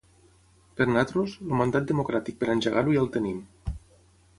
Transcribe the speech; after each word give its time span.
Per 0.79 0.87
nosaltres, 0.93 1.37
el 1.49 1.55
mandat 1.61 1.87
democràtic 1.95 2.41
per 2.41 2.53
engegar-ho 2.57 2.97
ja 3.01 3.05
el 3.07 3.17
tenim. 3.19 3.49